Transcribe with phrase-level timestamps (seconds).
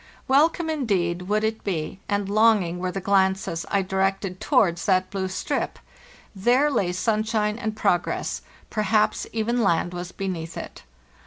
[0.27, 5.27] Welcome, indeed, would it be, and longing were the glances I directed towards that blue
[5.27, 8.41] strip—there lay sunshine and_ progress;
[8.71, 10.81] per haps even land was beneath it.